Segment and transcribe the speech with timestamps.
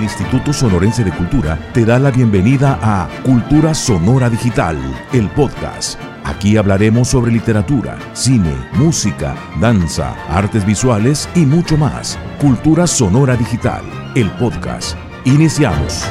[0.00, 4.78] El Instituto Sonorense de Cultura te da la bienvenida a Cultura Sonora Digital,
[5.12, 6.00] el podcast.
[6.24, 12.18] Aquí hablaremos sobre literatura, cine, música, danza, artes visuales y mucho más.
[12.40, 13.82] Cultura Sonora Digital,
[14.16, 14.96] el podcast.
[15.26, 16.06] Iniciamos.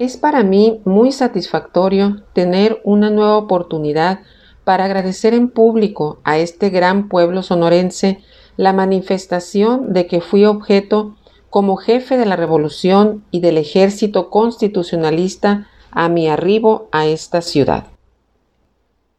[0.00, 4.22] Es para mí muy satisfactorio tener una nueva oportunidad
[4.64, 8.24] para agradecer en público a este gran pueblo sonorense
[8.60, 11.16] la manifestación de que fui objeto
[11.48, 17.86] como jefe de la revolución y del ejército constitucionalista a mi arribo a esta ciudad.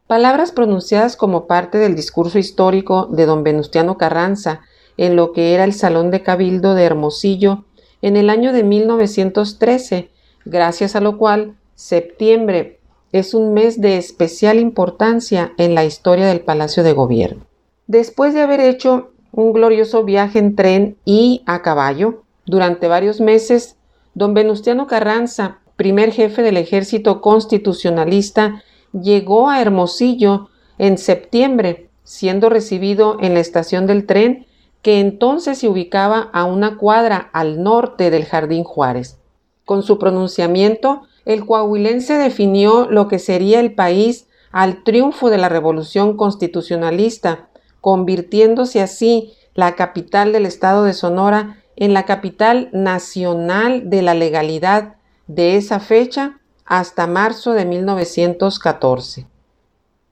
[0.05, 4.61] Palabras pronunciadas como parte del discurso histórico de don Venustiano Carranza
[4.95, 7.65] en lo que era el Salón de Cabildo de Hermosillo
[8.03, 10.11] en el año de 1913,
[10.45, 12.79] gracias a lo cual septiembre
[13.11, 17.47] es un mes de especial importancia en la historia del Palacio de Gobierno.
[17.87, 22.23] Después de haber hecho un glorioso viaje en tren y a caballo.
[22.45, 23.77] Durante varios meses,
[24.13, 33.17] don Venustiano Carranza, primer jefe del ejército constitucionalista, llegó a Hermosillo en septiembre, siendo recibido
[33.21, 34.45] en la estación del tren
[34.81, 39.19] que entonces se ubicaba a una cuadra al norte del Jardín Juárez.
[39.63, 45.49] Con su pronunciamiento, el coahuilense definió lo que sería el país al triunfo de la
[45.49, 47.49] revolución constitucionalista,
[47.81, 54.95] convirtiéndose así la capital del estado de Sonora en la capital nacional de la legalidad
[55.27, 59.27] de esa fecha hasta marzo de 1914.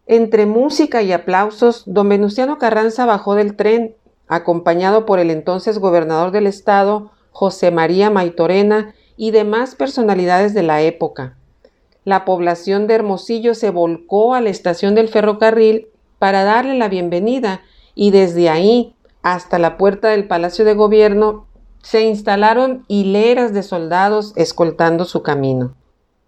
[0.08, 3.96] Entre música y aplausos, don Venustiano Carranza bajó del tren,
[4.28, 10.82] acompañado por el entonces gobernador del estado, José María Maitorena, y demás personalidades de la
[10.82, 11.38] época.
[12.06, 15.89] La población de Hermosillo se volcó a la estación del ferrocarril
[16.20, 17.62] para darle la bienvenida
[17.96, 21.48] y desde ahí hasta la puerta del Palacio de Gobierno
[21.82, 25.76] se instalaron hileras de soldados escoltando su camino.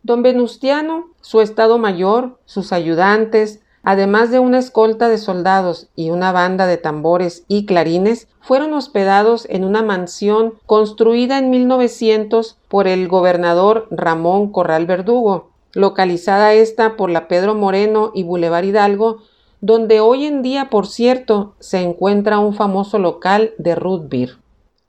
[0.03, 6.31] Don Venustiano, su Estado Mayor, sus ayudantes, además de una escolta de soldados y una
[6.31, 13.07] banda de tambores y clarines, fueron hospedados en una mansión construida en 1900 por el
[13.07, 19.19] gobernador Ramón Corral Verdugo, localizada esta por la Pedro Moreno y Boulevard Hidalgo
[19.61, 24.37] donde hoy en día, por cierto, se encuentra un famoso local de root beer.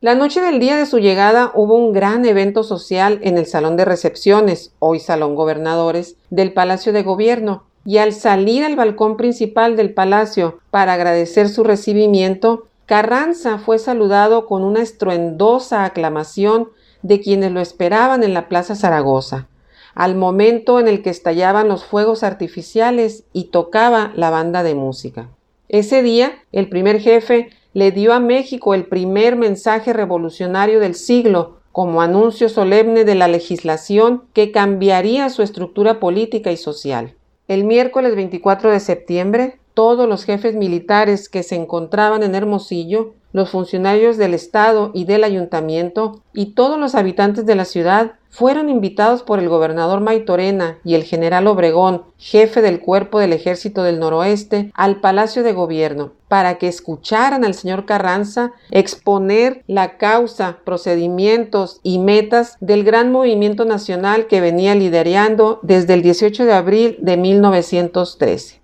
[0.00, 3.76] La noche del día de su llegada hubo un gran evento social en el Salón
[3.76, 9.76] de Recepciones, hoy Salón Gobernadores, del Palacio de Gobierno, y al salir al balcón principal
[9.76, 16.70] del palacio para agradecer su recibimiento, Carranza fue saludado con una estruendosa aclamación
[17.02, 19.48] de quienes lo esperaban en la Plaza Zaragoza
[19.94, 25.28] al momento en el que estallaban los fuegos artificiales y tocaba la banda de música.
[25.68, 31.56] Ese día, el primer jefe le dio a México el primer mensaje revolucionario del siglo
[31.72, 37.14] como anuncio solemne de la legislación que cambiaría su estructura política y social.
[37.48, 43.48] El miércoles 24 de septiembre, todos los jefes militares que se encontraban en Hermosillo los
[43.48, 49.22] funcionarios del Estado y del Ayuntamiento y todos los habitantes de la ciudad fueron invitados
[49.22, 54.72] por el gobernador Maitorena y el general Obregón, jefe del cuerpo del ejército del noroeste,
[54.74, 61.98] al Palacio de Gobierno, para que escucharan al señor Carranza exponer la causa, procedimientos y
[61.98, 68.61] metas del gran movimiento nacional que venía liderando desde el 18 de abril de 1913.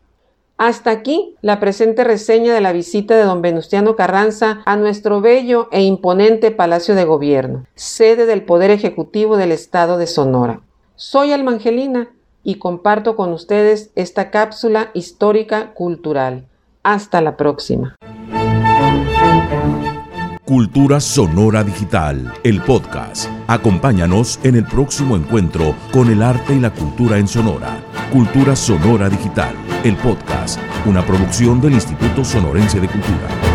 [0.59, 5.69] Hasta aquí la presente reseña de la visita de don Venustiano Carranza a nuestro bello
[5.71, 10.61] e imponente Palacio de Gobierno, sede del Poder Ejecutivo del Estado de Sonora.
[10.97, 12.09] Soy Almangelina
[12.43, 16.47] y comparto con ustedes esta cápsula histórica cultural.
[16.83, 17.95] Hasta la próxima.
[20.49, 23.29] Cultura Sonora Digital, el podcast.
[23.47, 27.77] Acompáñanos en el próximo encuentro con el arte y la cultura en Sonora.
[28.11, 29.55] Cultura Sonora Digital,
[29.85, 33.48] el podcast, una producción del Instituto Sonorense de Cultura.